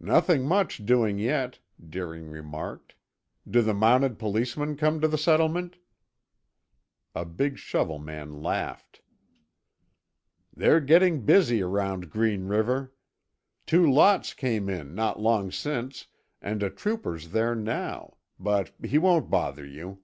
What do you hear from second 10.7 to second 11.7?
getting busy